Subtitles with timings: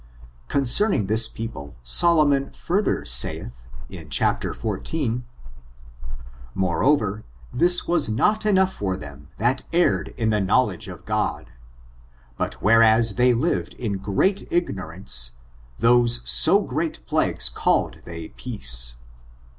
[0.47, 5.23] Concerning this people, Solomon further saith, in chapter 14:
[6.55, 11.51] "More over, this was not enough for them that erred in the knowledge of God;
[12.35, 15.33] but whereas they lived in great ignorance,
[15.77, 18.95] those so great plagues called they peace.